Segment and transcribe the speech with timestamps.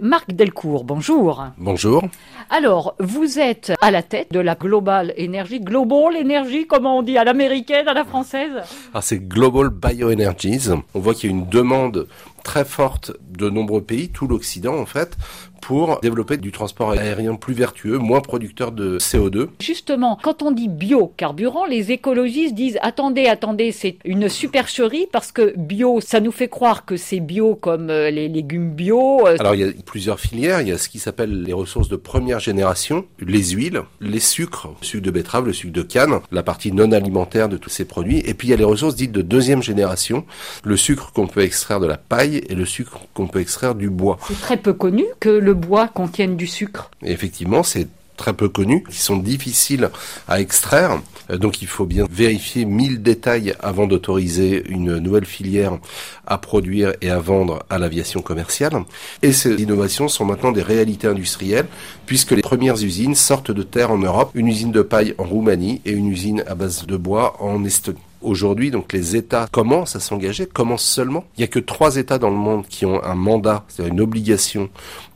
[0.00, 1.44] Marc Delcourt, bonjour.
[1.58, 2.02] Bonjour.
[2.50, 7.18] Alors, vous êtes à la tête de la Global Energy, Global Energy, comment on dit,
[7.18, 8.62] à l'américaine, à la française?
[8.94, 10.68] Ah, c'est Global Bioenergies.
[10.94, 12.06] On voit qu'il y a une demande
[12.42, 15.16] très forte de nombreux pays, tout l'Occident en fait,
[15.60, 19.48] pour développer du transport aérien plus vertueux, moins producteur de CO2.
[19.60, 25.54] Justement, quand on dit biocarburant, les écologistes disent attendez, attendez, c'est une supercherie parce que
[25.56, 29.26] bio, ça nous fait croire que c'est bio comme euh, les légumes bio.
[29.26, 29.36] Euh.
[29.38, 31.96] Alors il y a plusieurs filières, il y a ce qui s'appelle les ressources de
[31.96, 36.42] première génération, les huiles, les sucres, le sucre de betterave, le sucre de canne, la
[36.42, 39.12] partie non alimentaire de tous ces produits, et puis il y a les ressources dites
[39.12, 40.24] de deuxième génération,
[40.64, 43.90] le sucre qu'on peut extraire de la paille et le sucre qu'on peut extraire du
[43.90, 44.18] bois.
[44.26, 46.90] C'est très peu connu que le bois contienne du sucre.
[47.02, 47.88] effectivement, c'est
[48.18, 49.88] très peu connus, qui sont difficiles
[50.26, 51.00] à extraire.
[51.30, 55.78] Euh, donc il faut bien vérifier mille détails avant d'autoriser une nouvelle filière
[56.26, 58.84] à produire et à vendre à l'aviation commerciale.
[59.22, 61.68] Et ces innovations sont maintenant des réalités industrielles,
[62.04, 65.80] puisque les premières usines sortent de terre en Europe, une usine de paille en Roumanie
[65.86, 68.00] et une usine à base de bois en Estonie.
[68.20, 71.24] Aujourd'hui, donc les États commencent à s'engager, commencent seulement.
[71.36, 74.00] Il n'y a que trois États dans le monde qui ont un mandat, c'est-à-dire une
[74.00, 74.70] obligation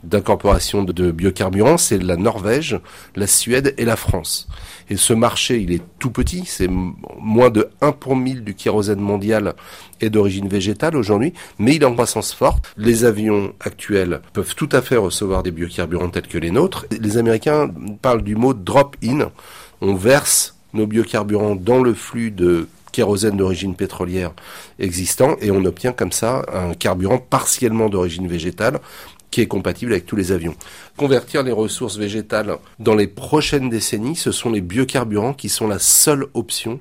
[0.04, 2.78] d'incorporation de, biocarburants, c'est la Norvège,
[3.16, 4.48] la Suède et la France.
[4.88, 9.00] Et ce marché, il est tout petit, c'est moins de 1 pour 1000 du kérosène
[9.00, 9.54] mondial
[10.00, 12.72] est d'origine végétale aujourd'hui, mais il est en croissance forte.
[12.76, 16.86] Les avions actuels peuvent tout à fait recevoir des biocarburants tels que les nôtres.
[17.00, 17.68] Les Américains
[18.00, 19.30] parlent du mot drop-in.
[19.80, 24.32] On verse nos biocarburants dans le flux de kérosène d'origine pétrolière
[24.78, 28.80] existant et on obtient comme ça un carburant partiellement d'origine végétale
[29.32, 30.54] qui est compatible avec tous les avions.
[30.96, 35.78] Convertir les ressources végétales dans les prochaines décennies, ce sont les biocarburants qui sont la
[35.78, 36.78] seule option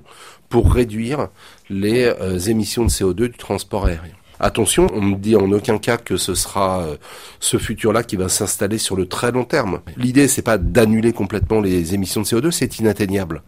[0.49, 1.29] pour réduire
[1.69, 4.11] les euh, émissions de CO2 du transport aérien.
[4.43, 6.95] Attention, on ne dit en aucun cas que ce sera euh,
[7.39, 9.81] ce futur-là qui va s'installer sur le très long terme.
[9.97, 13.43] L'idée, c'est pas d'annuler complètement les émissions de CO2, c'est inatteignable.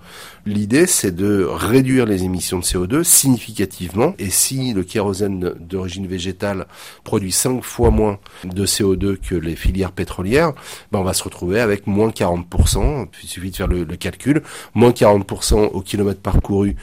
[0.45, 4.14] L'idée, c'est de réduire les émissions de CO2 significativement.
[4.20, 6.67] Et si le kérosène d'origine végétale
[7.04, 10.54] produit 5 fois moins de CO2 que les filières pétrolières,
[10.92, 13.08] ben on va se retrouver avec moins 40%.
[13.23, 14.43] Il suffit de faire le, le calcul.
[14.75, 16.75] Moins 40% au kilomètre parcouru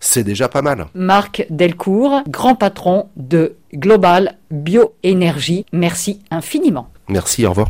[0.00, 0.86] c'est déjà pas mal.
[0.94, 6.88] Marc Delcourt, grand patron de Global Bioénergie, merci infiniment.
[7.08, 7.68] Merci, au revoir.